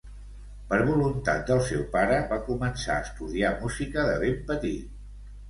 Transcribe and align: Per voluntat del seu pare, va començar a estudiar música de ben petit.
Per 0.69 0.77
voluntat 0.85 1.43
del 1.51 1.61
seu 1.67 1.83
pare, 1.97 2.17
va 2.31 2.41
començar 2.49 2.95
a 2.95 3.05
estudiar 3.09 3.53
música 3.61 4.09
de 4.11 4.19
ben 4.27 4.43
petit. 4.51 4.99